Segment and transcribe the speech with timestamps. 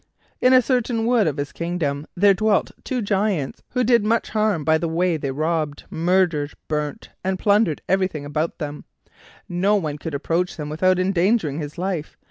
[0.41, 4.63] In a certain wood of his kingdom there dwelt two Giants who did much harm
[4.65, 8.85] by the way they robbed, murdered, burnt, and plundered everything about them;
[9.47, 12.17] "no one could approach them without endangering his life.